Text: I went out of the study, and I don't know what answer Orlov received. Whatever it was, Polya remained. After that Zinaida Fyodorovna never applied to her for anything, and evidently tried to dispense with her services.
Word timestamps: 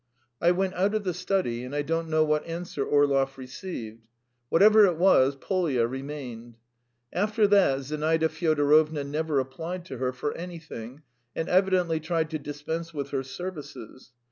I 0.41 0.49
went 0.49 0.73
out 0.73 0.95
of 0.95 1.03
the 1.03 1.13
study, 1.13 1.63
and 1.63 1.75
I 1.75 1.83
don't 1.83 2.09
know 2.09 2.23
what 2.23 2.43
answer 2.47 2.83
Orlov 2.83 3.37
received. 3.37 4.07
Whatever 4.49 4.87
it 4.87 4.97
was, 4.97 5.35
Polya 5.35 5.85
remained. 5.85 6.55
After 7.13 7.45
that 7.49 7.81
Zinaida 7.83 8.27
Fyodorovna 8.29 9.03
never 9.03 9.39
applied 9.39 9.85
to 9.85 9.99
her 9.99 10.11
for 10.11 10.33
anything, 10.33 11.03
and 11.35 11.47
evidently 11.47 11.99
tried 11.99 12.31
to 12.31 12.39
dispense 12.39 12.95
with 12.95 13.09
her 13.11 13.21
services. 13.21 14.11